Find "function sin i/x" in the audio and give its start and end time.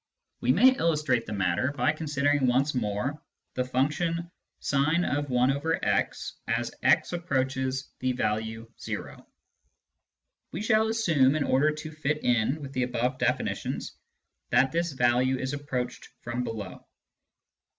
3.63-6.33